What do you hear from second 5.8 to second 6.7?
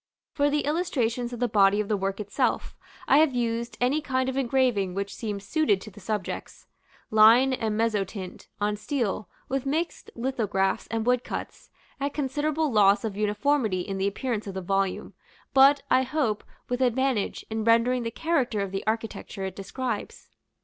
to the subjects